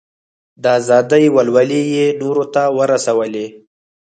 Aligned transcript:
د 0.61 0.63
ازادۍ 0.79 1.25
ولولې 1.35 1.81
یې 1.95 2.07
نورو 2.21 2.45
ته 2.53 2.63
ور 2.77 2.89
ورسولې. 2.93 3.45